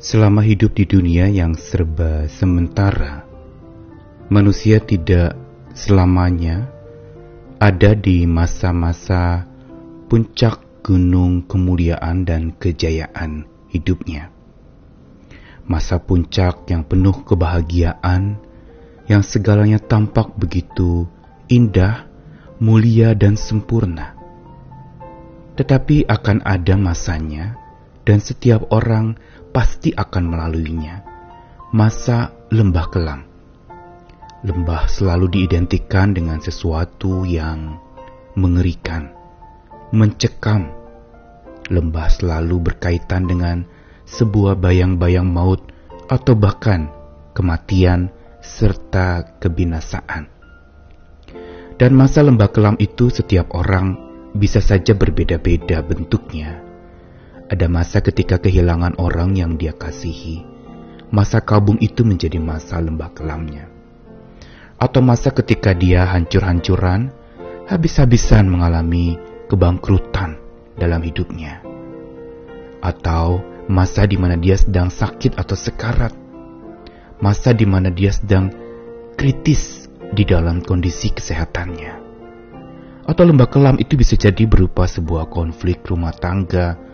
Selama 0.00 0.40
hidup 0.40 0.80
di 0.80 0.88
dunia 0.88 1.28
yang 1.28 1.52
serba 1.52 2.24
sementara, 2.24 3.28
manusia 4.32 4.80
tidak 4.80 5.36
selamanya 5.76 6.72
ada 7.60 7.92
di 7.92 8.24
masa-masa 8.24 9.44
puncak 10.08 10.80
gunung 10.80 11.44
kemuliaan 11.44 12.24
dan 12.24 12.56
kejayaan 12.56 13.44
hidupnya. 13.68 14.32
Masa 15.68 16.00
puncak 16.00 16.64
yang 16.72 16.80
penuh 16.88 17.20
kebahagiaan, 17.20 18.40
yang 19.04 19.20
segalanya 19.20 19.76
tampak 19.84 20.32
begitu 20.32 21.04
indah, 21.52 22.08
mulia, 22.56 23.12
dan 23.12 23.36
sempurna. 23.36 24.16
Tetapi 25.60 26.08
akan 26.08 26.40
ada 26.40 26.80
masanya, 26.80 27.60
dan 28.08 28.16
setiap 28.16 28.64
orang 28.72 29.20
pasti 29.50 29.90
akan 29.94 30.24
melaluinya. 30.26 31.02
Masa 31.70 32.34
lembah 32.50 32.86
kelam. 32.90 33.20
Lembah 34.40 34.88
selalu 34.88 35.26
diidentikan 35.36 36.16
dengan 36.16 36.40
sesuatu 36.40 37.28
yang 37.28 37.76
mengerikan, 38.34 39.12
mencekam. 39.92 40.72
Lembah 41.70 42.08
selalu 42.10 42.72
berkaitan 42.72 43.30
dengan 43.30 43.62
sebuah 44.08 44.58
bayang-bayang 44.58 45.28
maut 45.28 45.62
atau 46.10 46.34
bahkan 46.34 46.90
kematian 47.36 48.10
serta 48.42 49.38
kebinasaan. 49.38 50.26
Dan 51.78 51.94
masa 51.94 52.26
lembah 52.26 52.50
kelam 52.50 52.74
itu 52.82 53.12
setiap 53.12 53.54
orang 53.54 53.94
bisa 54.34 54.58
saja 54.58 54.92
berbeda-beda 54.98 55.80
bentuknya 55.86 56.69
ada 57.50 57.66
masa 57.66 57.98
ketika 57.98 58.38
kehilangan 58.38 58.94
orang 59.02 59.34
yang 59.34 59.58
dia 59.58 59.74
kasihi. 59.74 60.46
Masa 61.10 61.42
kabung 61.42 61.82
itu 61.82 62.06
menjadi 62.06 62.38
masa 62.38 62.78
lembah 62.78 63.10
kelamnya. 63.10 63.66
Atau 64.78 65.02
masa 65.02 65.34
ketika 65.34 65.74
dia 65.74 66.06
hancur-hancuran, 66.06 67.10
habis-habisan 67.66 68.46
mengalami 68.46 69.18
kebangkrutan 69.50 70.38
dalam 70.78 71.02
hidupnya. 71.02 71.58
Atau 72.78 73.42
masa 73.66 74.06
di 74.06 74.14
mana 74.14 74.38
dia 74.38 74.54
sedang 74.54 74.86
sakit 74.86 75.34
atau 75.34 75.58
sekarat. 75.58 76.14
Masa 77.18 77.50
di 77.50 77.66
mana 77.66 77.90
dia 77.90 78.14
sedang 78.14 78.54
kritis 79.18 79.90
di 80.14 80.22
dalam 80.22 80.62
kondisi 80.62 81.10
kesehatannya. 81.10 81.98
Atau 83.10 83.26
lembah 83.26 83.50
kelam 83.50 83.74
itu 83.82 83.98
bisa 83.98 84.14
jadi 84.14 84.46
berupa 84.46 84.86
sebuah 84.86 85.26
konflik 85.26 85.82
rumah 85.90 86.14
tangga, 86.14 86.89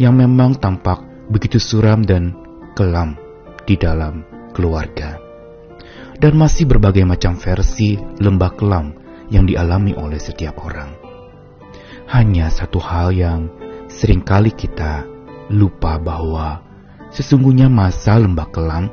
yang 0.00 0.16
memang 0.16 0.56
tampak 0.56 1.04
begitu 1.28 1.60
suram 1.60 2.00
dan 2.00 2.32
kelam 2.72 3.20
di 3.68 3.76
dalam 3.76 4.24
keluarga. 4.56 5.20
Dan 6.16 6.40
masih 6.40 6.64
berbagai 6.64 7.04
macam 7.04 7.36
versi 7.36 8.00
lembah 8.00 8.52
kelam 8.56 8.96
yang 9.28 9.44
dialami 9.44 9.92
oleh 9.92 10.16
setiap 10.16 10.56
orang. 10.64 10.96
Hanya 12.08 12.48
satu 12.48 12.80
hal 12.80 13.12
yang 13.12 13.52
sering 13.92 14.24
kali 14.24 14.56
kita 14.56 15.04
lupa 15.52 16.00
bahwa 16.00 16.64
sesungguhnya 17.12 17.68
masa 17.68 18.16
lembah 18.16 18.48
kelam 18.48 18.88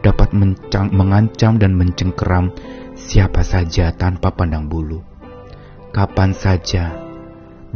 dapat 0.00 0.32
mengancam 0.72 1.60
dan 1.60 1.76
mencengkeram 1.76 2.48
siapa 2.96 3.44
saja 3.44 3.92
tanpa 3.92 4.32
pandang 4.32 4.72
bulu. 4.72 5.04
Kapan 5.92 6.32
saja 6.32 6.96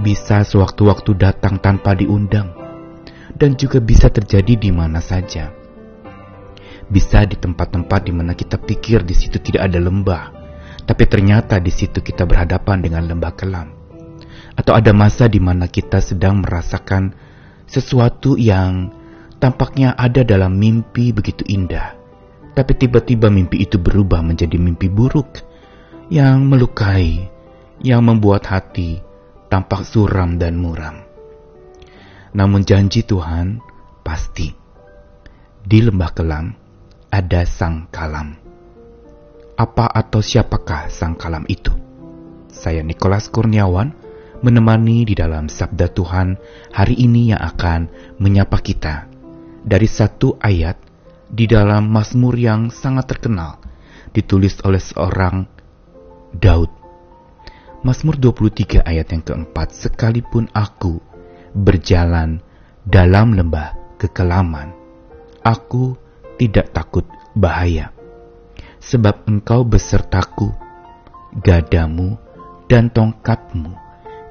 bisa 0.01 0.45
sewaktu-waktu 0.45 1.17
datang 1.17 1.57
tanpa 1.61 1.97
diundang 1.97 2.60
dan 3.37 3.55
juga 3.55 3.79
bisa 3.79 4.11
terjadi 4.11 4.59
di 4.59 4.71
mana 4.75 4.99
saja. 4.99 5.51
Bisa 6.91 7.23
di 7.23 7.39
tempat-tempat 7.39 8.01
di 8.03 8.13
mana 8.15 8.35
kita 8.35 8.59
pikir 8.59 9.07
di 9.07 9.15
situ 9.15 9.39
tidak 9.39 9.71
ada 9.71 9.79
lembah, 9.79 10.25
tapi 10.83 11.07
ternyata 11.07 11.63
di 11.63 11.71
situ 11.71 12.03
kita 12.03 12.27
berhadapan 12.27 12.83
dengan 12.83 13.07
lembah 13.07 13.33
kelam. 13.39 13.69
Atau 14.59 14.75
ada 14.75 14.91
masa 14.91 15.31
di 15.31 15.39
mana 15.39 15.71
kita 15.71 16.03
sedang 16.03 16.43
merasakan 16.43 17.15
sesuatu 17.71 18.35
yang 18.35 18.91
tampaknya 19.39 19.95
ada 19.95 20.27
dalam 20.27 20.59
mimpi 20.59 21.15
begitu 21.15 21.47
indah, 21.47 21.95
tapi 22.59 22.75
tiba-tiba 22.75 23.31
mimpi 23.31 23.63
itu 23.63 23.79
berubah 23.79 24.21
menjadi 24.27 24.59
mimpi 24.59 24.91
buruk 24.91 25.47
yang 26.11 26.51
melukai, 26.51 27.31
yang 27.87 28.03
membuat 28.03 28.51
hati 28.51 28.99
tampak 29.51 29.83
suram 29.83 30.39
dan 30.39 30.55
muram. 30.59 31.10
Namun 32.31 32.63
janji 32.63 33.03
Tuhan 33.03 33.59
pasti. 34.07 34.55
Di 35.61 35.79
lembah 35.83 36.11
kelam 36.15 36.55
ada 37.11 37.43
sang 37.43 37.91
kalam. 37.91 38.39
Apa 39.59 39.91
atau 39.91 40.23
siapakah 40.23 40.89
sang 40.89 41.19
kalam 41.19 41.45
itu? 41.51 41.75
Saya 42.49 42.81
Nikolas 42.87 43.29
Kurniawan 43.29 43.93
menemani 44.41 45.05
di 45.05 45.13
dalam 45.13 45.53
Sabda 45.53 45.93
Tuhan 45.93 46.39
hari 46.73 46.97
ini 46.97 47.35
yang 47.35 47.43
akan 47.45 47.93
menyapa 48.17 48.57
kita 48.63 49.05
dari 49.61 49.85
satu 49.85 50.41
ayat 50.41 50.81
di 51.29 51.45
dalam 51.45 51.93
Mazmur 51.93 52.35
yang 52.41 52.73
sangat 52.73 53.11
terkenal 53.11 53.61
ditulis 54.17 54.57
oleh 54.65 54.81
seorang 54.81 55.45
Daud. 56.33 56.73
Mazmur 57.81 58.17
23 58.17 58.81
ayat 58.85 59.09
yang 59.13 59.25
keempat, 59.25 59.73
sekalipun 59.73 60.49
aku 60.53 61.10
berjalan 61.55 62.43
dalam 62.87 63.37
lembah 63.37 63.77
kekelaman, 64.01 64.73
aku 65.45 65.95
tidak 66.41 66.73
takut 66.73 67.05
bahaya, 67.37 67.93
sebab 68.81 69.29
engkau 69.29 69.67
besertaku, 69.67 70.51
gadamu 71.39 72.17
dan 72.67 72.89
tongkatmu, 72.89 73.77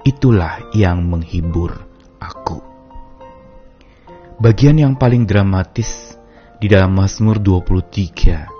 itulah 0.03 0.59
yang 0.73 1.05
menghibur 1.05 1.85
aku. 2.17 2.59
Bagian 4.39 4.79
yang 4.79 4.95
paling 4.95 5.27
dramatis 5.27 6.15
di 6.59 6.71
dalam 6.71 6.95
Mazmur 6.95 7.43
23 7.43 8.59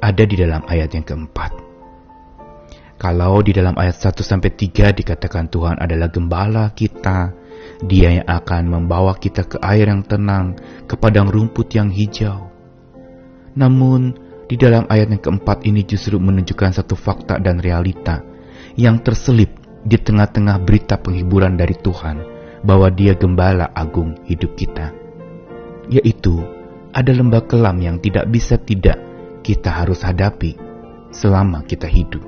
ada 0.00 0.24
di 0.28 0.36
dalam 0.36 0.60
ayat 0.68 0.92
yang 0.92 1.04
keempat. 1.04 1.52
Kalau 2.96 3.44
di 3.44 3.52
dalam 3.52 3.76
ayat 3.76 3.96
1 3.96 4.24
sampai 4.24 4.56
3 4.56 4.96
dikatakan 4.96 5.52
Tuhan 5.52 5.76
adalah 5.76 6.08
gembala 6.08 6.72
kita, 6.72 7.28
dia 7.84 8.20
yang 8.22 8.28
akan 8.28 8.62
membawa 8.72 9.12
kita 9.20 9.44
ke 9.44 9.60
air 9.60 9.92
yang 9.92 10.00
tenang, 10.00 10.56
ke 10.88 10.96
padang 10.96 11.28
rumput 11.28 11.68
yang 11.76 11.92
hijau. 11.92 12.48
Namun, 13.52 14.16
di 14.48 14.56
dalam 14.56 14.88
ayat 14.88 15.12
yang 15.12 15.20
keempat 15.20 15.68
ini 15.68 15.84
justru 15.84 16.16
menunjukkan 16.16 16.80
satu 16.80 16.96
fakta 16.96 17.36
dan 17.42 17.60
realita 17.60 18.24
yang 18.78 19.02
terselip 19.04 19.52
di 19.84 19.98
tengah-tengah 20.00 20.56
berita 20.64 20.96
penghiburan 20.96 21.58
dari 21.58 21.76
Tuhan 21.76 22.16
bahwa 22.64 22.88
Dia 22.88 23.12
gembala 23.14 23.68
agung 23.76 24.16
hidup 24.24 24.56
kita, 24.56 24.94
yaitu 25.92 26.40
ada 26.96 27.12
lembah 27.12 27.44
kelam 27.44 27.76
yang 27.78 28.00
tidak 28.00 28.24
bisa 28.32 28.56
tidak 28.56 28.96
kita 29.44 29.68
harus 29.68 30.00
hadapi 30.00 30.56
selama 31.12 31.62
kita 31.62 31.86
hidup. 31.86 32.24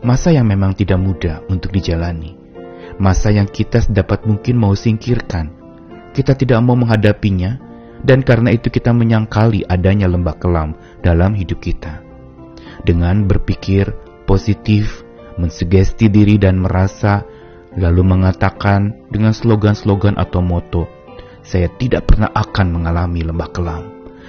Masa 0.00 0.32
yang 0.32 0.48
memang 0.48 0.72
tidak 0.72 0.96
mudah 0.96 1.44
untuk 1.52 1.76
dijalani 1.76 2.39
masa 3.00 3.32
yang 3.32 3.48
kita 3.48 3.80
sedapat 3.80 4.28
mungkin 4.28 4.60
mau 4.60 4.76
singkirkan. 4.76 5.48
Kita 6.12 6.36
tidak 6.36 6.60
mau 6.60 6.76
menghadapinya, 6.76 7.56
dan 8.04 8.20
karena 8.20 8.52
itu 8.52 8.68
kita 8.68 8.92
menyangkali 8.92 9.64
adanya 9.64 10.04
lembah 10.06 10.36
kelam 10.36 10.76
dalam 11.00 11.32
hidup 11.32 11.64
kita. 11.64 12.04
Dengan 12.84 13.24
berpikir 13.24 13.88
positif, 14.28 15.00
mensugesti 15.40 16.12
diri 16.12 16.36
dan 16.36 16.60
merasa, 16.60 17.24
lalu 17.80 18.04
mengatakan 18.04 19.08
dengan 19.08 19.32
slogan-slogan 19.32 20.20
atau 20.20 20.44
moto, 20.44 20.84
saya 21.40 21.72
tidak 21.80 22.12
pernah 22.12 22.28
akan 22.36 22.68
mengalami 22.68 23.24
lembah 23.24 23.48
kelam. 23.52 23.84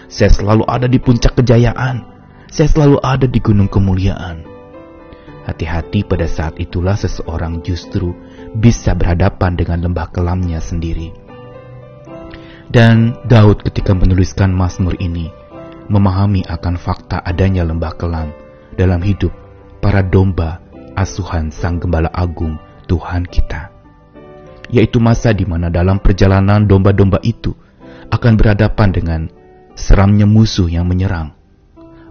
Saya 0.07 0.31
selalu 0.31 0.63
ada 0.67 0.88
di 0.88 1.00
puncak 1.00 1.39
kejayaan. 1.39 2.07
Saya 2.51 2.67
selalu 2.67 3.00
ada 3.00 3.27
di 3.27 3.39
gunung 3.39 3.71
kemuliaan. 3.71 4.44
Hati-hati 5.41 6.06
pada 6.06 6.27
saat 6.27 6.59
itulah 6.62 6.94
seseorang 6.94 7.65
justru 7.65 8.13
bisa 8.57 8.92
berhadapan 8.98 9.56
dengan 9.56 9.88
lembah 9.88 10.12
kelamnya 10.12 10.59
sendiri. 10.59 11.15
Dan 12.71 13.19
Daud 13.27 13.68
ketika 13.68 13.92
menuliskan 13.92 14.56
Mazmur 14.56 14.95
ini 15.00 15.27
memahami 15.92 16.48
akan 16.48 16.80
fakta 16.80 17.19
adanya 17.19 17.68
lembah 17.68 17.94
kelam 18.00 18.31
dalam 18.80 19.03
hidup 19.03 19.31
para 19.83 20.00
domba 20.00 20.63
asuhan 20.95 21.51
Sang 21.51 21.83
Gembala 21.83 22.07
Agung 22.15 22.56
Tuhan 22.88 23.27
kita. 23.27 23.71
Yaitu 24.71 25.03
masa 25.03 25.36
di 25.36 25.44
mana 25.44 25.68
dalam 25.68 26.00
perjalanan 26.00 26.63
domba-domba 26.63 27.19
itu 27.27 27.51
akan 28.07 28.33
berhadapan 28.39 28.89
dengan 28.92 29.21
seramnya 29.75 30.24
musuh 30.24 30.71
yang 30.71 30.88
menyerang, 30.88 31.36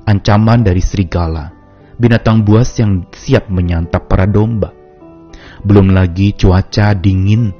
ancaman 0.05 0.61
dari 0.61 0.85
serigala, 0.85 1.53
binatang 1.97 2.45
buas 2.45 2.69
yang 2.77 3.09
siap 3.17 3.49
menyantap 3.49 4.09
para 4.09 4.29
domba, 4.29 4.77
belum 5.65 5.93
lagi 5.93 6.33
cuaca 6.37 6.97
dingin 6.97 7.53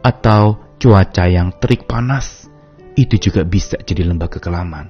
atau 0.00 0.74
cuaca 0.80 1.28
yang 1.28 1.52
terik 1.60 1.84
panas 1.84 2.48
itu 2.96 3.30
juga 3.30 3.44
bisa 3.44 3.76
jadi 3.80 4.08
lembah 4.08 4.30
kekelaman. 4.32 4.86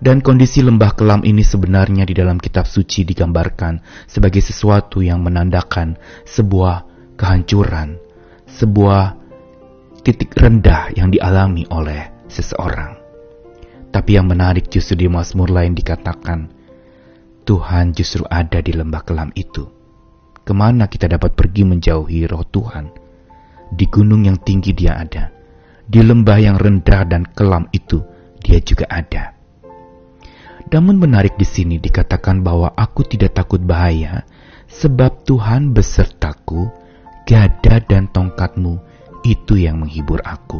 Dan 0.00 0.24
kondisi 0.24 0.64
lembah 0.64 0.96
kelam 0.96 1.20
ini 1.28 1.44
sebenarnya 1.44 2.08
di 2.08 2.16
dalam 2.16 2.40
kitab 2.40 2.64
suci 2.64 3.04
digambarkan 3.04 4.08
sebagai 4.08 4.40
sesuatu 4.40 5.04
yang 5.04 5.20
menandakan 5.20 6.00
sebuah 6.24 6.88
kehancuran, 7.20 8.00
sebuah 8.48 9.20
titik 10.00 10.32
rendah 10.32 10.96
yang 10.96 11.12
dialami 11.12 11.68
oleh 11.68 12.24
seseorang. 12.32 12.96
Tapi 13.92 14.16
yang 14.16 14.24
menarik 14.24 14.72
justru 14.72 15.04
di 15.04 15.06
Mazmur 15.12 15.52
lain 15.52 15.76
dikatakan, 15.76 16.48
Tuhan 17.44 17.92
justru 17.92 18.24
ada 18.24 18.64
di 18.64 18.72
lembah 18.72 19.04
kelam 19.04 19.28
itu. 19.36 19.79
Ke 20.50 20.58
mana 20.58 20.90
kita 20.90 21.06
dapat 21.06 21.38
pergi 21.38 21.62
menjauhi 21.62 22.26
roh 22.26 22.42
Tuhan? 22.42 22.90
Di 23.70 23.86
gunung 23.86 24.26
yang 24.26 24.42
tinggi 24.42 24.74
dia 24.74 24.98
ada. 24.98 25.30
Di 25.86 26.02
lembah 26.02 26.42
yang 26.42 26.58
rendah 26.58 27.06
dan 27.06 27.22
kelam 27.22 27.70
itu 27.70 28.02
dia 28.42 28.58
juga 28.58 28.90
ada. 28.90 29.30
Namun 30.74 30.98
menarik 30.98 31.38
di 31.38 31.46
sini 31.46 31.78
dikatakan 31.78 32.42
bahwa 32.42 32.74
aku 32.74 33.06
tidak 33.06 33.38
takut 33.38 33.62
bahaya, 33.62 34.26
sebab 34.66 35.22
Tuhan 35.22 35.70
besertaku, 35.70 36.66
gada 37.30 37.78
dan 37.86 38.10
tongkatmu 38.10 38.82
itu 39.22 39.54
yang 39.54 39.78
menghibur 39.78 40.18
aku. 40.26 40.58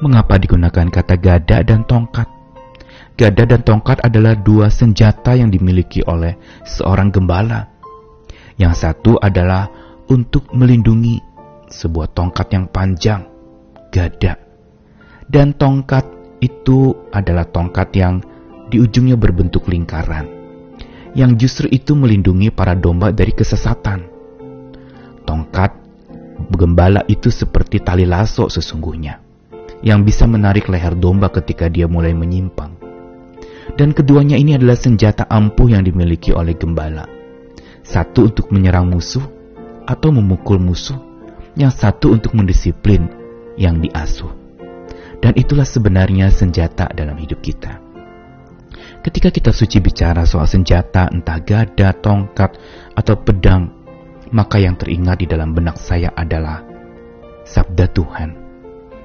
Mengapa 0.00 0.40
digunakan 0.40 0.88
kata 0.88 1.20
gada 1.20 1.60
dan 1.60 1.84
tongkat? 1.84 2.32
Gada 3.12 3.44
dan 3.44 3.60
tongkat 3.60 4.00
adalah 4.00 4.40
dua 4.40 4.72
senjata 4.72 5.36
yang 5.36 5.52
dimiliki 5.52 6.00
oleh 6.08 6.40
seorang 6.64 7.12
gembala. 7.12 7.69
Yang 8.60 8.74
satu 8.76 9.16
adalah 9.16 9.72
untuk 10.12 10.52
melindungi 10.52 11.16
sebuah 11.72 12.12
tongkat 12.12 12.52
yang 12.52 12.68
panjang, 12.68 13.24
gada. 13.88 14.36
Dan 15.24 15.56
tongkat 15.56 16.04
itu 16.44 16.92
adalah 17.08 17.48
tongkat 17.48 17.88
yang 17.96 18.20
di 18.68 18.76
ujungnya 18.76 19.16
berbentuk 19.16 19.64
lingkaran, 19.72 20.28
yang 21.16 21.40
justru 21.40 21.72
itu 21.72 21.96
melindungi 21.96 22.52
para 22.52 22.76
domba 22.76 23.16
dari 23.16 23.32
kesesatan. 23.32 24.04
Tongkat 25.24 25.72
gembala 26.52 27.00
itu 27.08 27.32
seperti 27.32 27.80
tali 27.80 28.04
lasso 28.04 28.52
sesungguhnya, 28.52 29.24
yang 29.80 30.04
bisa 30.04 30.28
menarik 30.28 30.68
leher 30.68 30.92
domba 31.00 31.32
ketika 31.32 31.70
dia 31.72 31.88
mulai 31.88 32.12
menyimpang. 32.12 32.76
Dan 33.78 33.96
keduanya 33.96 34.36
ini 34.36 34.58
adalah 34.58 34.76
senjata 34.76 35.24
ampuh 35.30 35.70
yang 35.72 35.86
dimiliki 35.86 36.34
oleh 36.34 36.58
gembala. 36.58 37.19
Satu 37.90 38.30
untuk 38.30 38.54
menyerang 38.54 38.86
musuh 38.86 39.26
atau 39.82 40.14
memukul 40.14 40.62
musuh, 40.62 40.94
yang 41.58 41.74
satu 41.74 42.14
untuk 42.14 42.38
mendisiplin 42.38 43.10
yang 43.58 43.82
diasuh. 43.82 44.30
Dan 45.18 45.34
itulah 45.34 45.66
sebenarnya 45.66 46.30
senjata 46.30 46.86
dalam 46.94 47.18
hidup 47.18 47.42
kita. 47.42 47.82
Ketika 49.02 49.34
kita 49.34 49.50
suci 49.50 49.82
bicara 49.82 50.22
soal 50.22 50.46
senjata, 50.46 51.10
entah 51.10 51.42
gada, 51.42 51.90
tongkat, 51.98 52.56
atau 52.94 53.18
pedang, 53.18 53.74
maka 54.30 54.62
yang 54.62 54.78
teringat 54.78 55.20
di 55.20 55.26
dalam 55.26 55.50
benak 55.50 55.76
saya 55.76 56.14
adalah 56.14 56.62
sabda 57.42 57.90
Tuhan. 57.90 58.30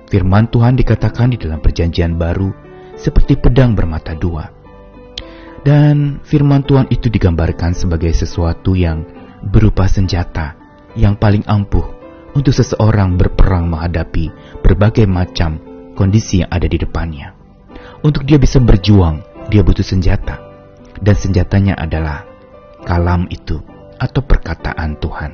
Firman 0.07 0.47
Tuhan 0.53 0.77
dikatakan 0.77 1.33
di 1.33 1.37
dalam 1.41 1.57
perjanjian 1.57 2.15
baru 2.15 2.53
seperti 2.95 3.35
pedang 3.41 3.73
bermata 3.73 4.13
dua. 4.13 4.54
Dan 5.65 6.21
firman 6.21 6.61
Tuhan 6.61 6.93
itu 6.93 7.09
digambarkan 7.09 7.73
sebagai 7.73 8.13
sesuatu 8.13 8.77
yang 8.77 9.01
berupa 9.49 9.89
senjata 9.89 10.53
yang 10.93 11.17
paling 11.17 11.41
ampuh 11.49 11.81
untuk 12.37 12.53
seseorang 12.53 13.17
berperang 13.17 13.65
menghadapi 13.73 14.29
berbagai 14.61 15.09
macam 15.09 15.57
kondisi 15.97 16.45
yang 16.45 16.53
ada 16.53 16.69
di 16.69 16.77
depannya. 16.77 17.33
Untuk 18.05 18.29
dia 18.29 18.37
bisa 18.37 18.61
berjuang 18.61 19.25
dia 19.49 19.65
butuh 19.65 19.81
senjata. 19.81 20.37
Dan 20.95 21.17
senjatanya 21.17 21.75
adalah 21.75 22.23
kalam 22.85 23.27
itu 23.33 23.59
atau 23.99 24.21
perkataan 24.23 24.95
Tuhan. 25.01 25.31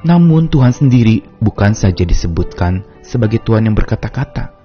Namun 0.00 0.48
Tuhan 0.48 0.72
sendiri 0.72 1.22
bukan 1.38 1.76
saja 1.76 2.02
disebutkan 2.02 2.82
sebagai 3.04 3.44
Tuhan 3.44 3.68
yang 3.68 3.76
berkata-kata. 3.76 4.56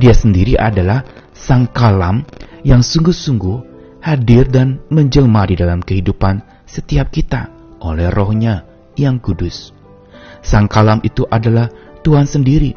Dia 0.00 0.16
sendiri 0.16 0.56
adalah 0.56 1.04
sang 1.30 1.68
kalam 1.70 2.26
yang 2.66 2.82
sungguh-sungguh 2.82 3.69
hadir 4.00 4.48
dan 4.48 4.80
menjelma 4.88 5.48
di 5.48 5.56
dalam 5.60 5.84
kehidupan 5.84 6.64
setiap 6.64 7.12
kita 7.12 7.52
oleh 7.84 8.08
rohnya 8.12 8.64
yang 8.96 9.20
kudus. 9.20 9.72
Sang 10.40 10.68
kalam 10.68 11.04
itu 11.04 11.28
adalah 11.28 11.68
Tuhan 12.00 12.24
sendiri 12.24 12.72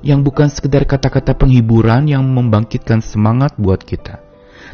yang 0.00 0.22
bukan 0.22 0.48
sekedar 0.48 0.86
kata-kata 0.86 1.34
penghiburan 1.36 2.06
yang 2.06 2.22
membangkitkan 2.24 3.02
semangat 3.02 3.58
buat 3.58 3.82
kita 3.82 4.30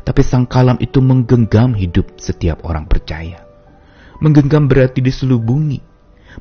tapi 0.06 0.22
sang 0.22 0.46
kalam 0.46 0.78
itu 0.78 1.02
menggenggam 1.02 1.74
hidup 1.74 2.14
setiap 2.14 2.62
orang 2.62 2.86
percaya. 2.86 3.42
Menggenggam 4.22 4.70
berarti 4.70 5.02
diselubungi. 5.02 5.82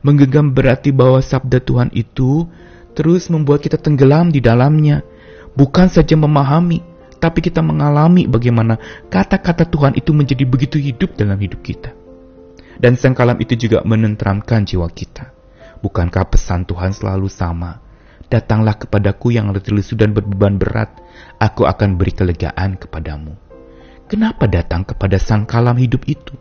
Menggenggam 0.05 0.53
berarti 0.53 0.93
bahwa 0.93 1.17
sabda 1.17 1.57
Tuhan 1.65 1.89
itu 1.97 2.45
terus 2.93 3.25
membuat 3.33 3.65
kita 3.65 3.81
tenggelam 3.81 4.29
di 4.29 4.37
dalamnya. 4.37 5.01
Bukan 5.57 5.89
saja 5.89 6.13
memahami, 6.13 6.85
tapi 7.19 7.39
kita 7.41 7.63
mengalami 7.63 8.27
bagaimana 8.27 8.77
kata-kata 9.07 9.65
Tuhan 9.67 9.95
itu 9.97 10.11
menjadi 10.11 10.43
begitu 10.43 10.77
hidup 10.77 11.15
dalam 11.15 11.39
hidup 11.39 11.63
kita. 11.63 11.95
Dan 12.75 12.99
sang 12.99 13.15
kalam 13.15 13.39
itu 13.39 13.55
juga 13.55 13.81
menenteramkan 13.87 14.67
jiwa 14.67 14.87
kita. 14.91 15.31
Bukankah 15.79 16.27
pesan 16.27 16.67
Tuhan 16.67 16.91
selalu 16.91 17.31
sama? 17.31 17.79
Datanglah 18.25 18.75
kepadaku 18.75 19.31
yang 19.37 19.53
letih 19.53 19.95
dan 19.95 20.11
berbeban 20.11 20.57
berat, 20.57 20.97
aku 21.39 21.63
akan 21.63 21.95
beri 21.95 22.11
kelegaan 22.11 22.75
kepadamu. 22.75 23.37
Kenapa 24.05 24.45
datang 24.45 24.85
kepada 24.85 25.17
sang 25.21 25.45
kalam 25.47 25.77
hidup 25.77 26.03
itu? 26.05 26.33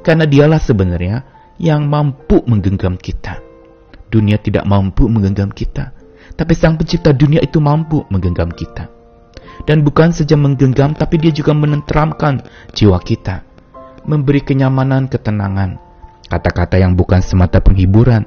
Karena 0.00 0.24
dialah 0.24 0.60
sebenarnya 0.60 1.22
yang 1.60 1.86
mampu 1.86 2.40
menggenggam 2.48 2.96
kita. 2.96 3.40
Dunia 4.10 4.40
tidak 4.40 4.66
mampu 4.66 5.06
menggenggam 5.06 5.52
kita, 5.52 5.92
tapi 6.34 6.56
sang 6.56 6.74
pencipta 6.74 7.14
dunia 7.14 7.38
itu 7.44 7.60
mampu 7.60 8.02
menggenggam 8.10 8.50
kita. 8.50 8.99
Dan 9.68 9.84
bukan 9.84 10.12
saja 10.12 10.36
menggenggam, 10.36 10.96
tapi 10.96 11.20
dia 11.20 11.32
juga 11.32 11.52
menenteramkan 11.52 12.44
jiwa 12.72 12.96
kita. 13.00 13.44
Memberi 14.08 14.40
kenyamanan, 14.40 15.06
ketenangan. 15.10 15.76
Kata-kata 16.30 16.80
yang 16.80 16.96
bukan 16.96 17.20
semata 17.20 17.60
penghiburan, 17.60 18.24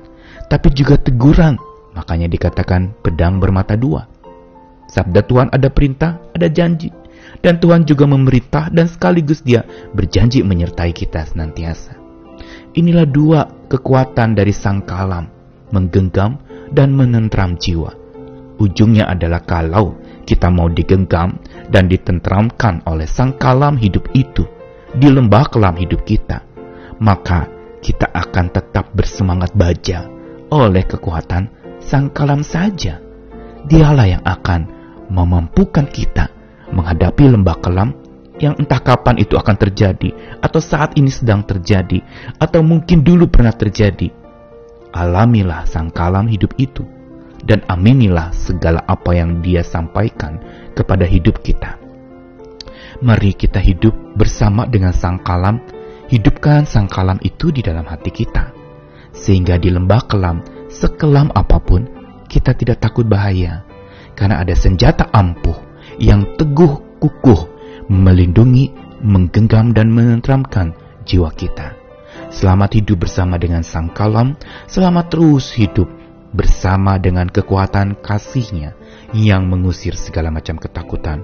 tapi 0.52 0.70
juga 0.76 1.00
teguran. 1.00 1.58
Makanya 1.94 2.30
dikatakan 2.30 2.94
pedang 3.02 3.42
bermata 3.42 3.74
dua. 3.74 4.06
Sabda 4.90 5.26
Tuhan 5.26 5.48
ada 5.50 5.72
perintah, 5.74 6.22
ada 6.36 6.46
janji 6.52 6.94
dan 7.44 7.60
Tuhan 7.60 7.84
juga 7.84 8.08
memerintah 8.08 8.72
dan 8.72 8.88
sekaligus 8.88 9.44
dia 9.44 9.68
berjanji 9.92 10.42
menyertai 10.42 10.96
kita 10.96 11.28
senantiasa. 11.28 12.00
Inilah 12.74 13.06
dua 13.06 13.46
kekuatan 13.70 14.34
dari 14.34 14.56
sang 14.56 14.82
kalam, 14.88 15.30
menggenggam 15.70 16.40
dan 16.74 16.96
menentram 16.96 17.60
jiwa. 17.60 17.94
Ujungnya 18.58 19.12
adalah 19.12 19.44
kalau 19.44 20.00
kita 20.24 20.48
mau 20.48 20.72
digenggam 20.72 21.38
dan 21.70 21.92
ditentramkan 21.92 22.84
oleh 22.88 23.08
sang 23.08 23.36
kalam 23.36 23.76
hidup 23.76 24.08
itu 24.16 24.48
di 24.94 25.10
lembah 25.10 25.50
kelam 25.50 25.76
hidup 25.76 26.06
kita, 26.06 26.46
maka 27.02 27.50
kita 27.84 28.08
akan 28.10 28.46
tetap 28.54 28.94
bersemangat 28.96 29.52
baja 29.52 30.08
oleh 30.54 30.86
kekuatan 30.86 31.50
sang 31.84 32.14
kalam 32.14 32.46
saja. 32.46 33.02
Dialah 33.64 34.08
yang 34.08 34.24
akan 34.24 34.62
memampukan 35.12 35.88
kita 35.88 36.32
menghadapi 36.72 37.32
lembah 37.32 37.58
kelam 37.60 37.96
yang 38.42 38.58
entah 38.58 38.82
kapan 38.82 39.22
itu 39.22 39.38
akan 39.38 39.56
terjadi, 39.56 40.10
atau 40.42 40.58
saat 40.58 40.98
ini 40.98 41.14
sedang 41.14 41.46
terjadi, 41.46 42.02
atau 42.42 42.66
mungkin 42.66 43.06
dulu 43.06 43.30
pernah 43.30 43.54
terjadi. 43.54 44.10
Alamilah 44.94 45.70
sang 45.70 45.94
kalam 45.94 46.26
hidup 46.28 46.58
itu, 46.58 46.82
dan 47.44 47.64
aminilah 47.68 48.32
segala 48.32 48.84
apa 48.88 49.12
yang 49.16 49.44
dia 49.44 49.62
sampaikan 49.62 50.40
kepada 50.72 51.04
hidup 51.04 51.44
kita. 51.44 51.80
Mari 53.04 53.36
kita 53.36 53.60
hidup 53.60 54.16
bersama 54.16 54.64
dengan 54.64 54.96
sang 54.96 55.20
kalam, 55.20 55.60
hidupkan 56.08 56.64
sang 56.64 56.88
kalam 56.88 57.20
itu 57.20 57.52
di 57.52 57.60
dalam 57.60 57.84
hati 57.84 58.16
kita, 58.16 58.56
sehingga 59.12 59.60
di 59.60 59.68
lembah 59.68 60.08
kelam, 60.08 60.40
sekelam 60.72 61.28
apa 61.36 61.60
pun, 61.60 61.84
kita 62.32 62.56
tidak 62.56 62.80
takut 62.80 63.04
bahaya, 63.04 63.68
karena 64.16 64.40
ada 64.40 64.56
senjata 64.56 65.12
ampuh 65.12 65.58
yang 66.00 66.24
teguh 66.40 66.98
kukuh 67.04 67.52
melindungi, 67.92 68.72
menggenggam 69.04 69.76
dan 69.76 69.92
menenteramkan 69.92 70.72
jiwa 71.04 71.28
kita. 71.36 71.76
Selamat 72.32 72.80
hidup 72.80 73.04
bersama 73.04 73.36
dengan 73.36 73.62
Sang 73.62 73.92
Kalam, 73.92 74.40
selamat 74.66 75.06
terus 75.12 75.54
hidup 75.54 76.03
bersama 76.34 76.98
dengan 76.98 77.30
kekuatan 77.30 78.02
kasihnya 78.02 78.74
yang 79.14 79.46
mengusir 79.46 79.94
segala 79.94 80.34
macam 80.34 80.58
ketakutan. 80.58 81.24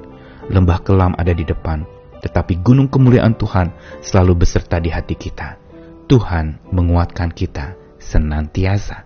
Lembah 0.50 0.82
kelam 0.82 1.14
ada 1.18 1.34
di 1.34 1.46
depan, 1.46 1.86
tetapi 2.22 2.62
gunung 2.62 2.90
kemuliaan 2.90 3.38
Tuhan 3.38 3.74
selalu 4.02 4.46
beserta 4.46 4.78
di 4.82 4.90
hati 4.90 5.14
kita. 5.18 5.58
Tuhan 6.10 6.74
menguatkan 6.74 7.30
kita 7.30 7.78
senantiasa. 8.02 9.06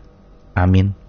Amin. 0.55 1.02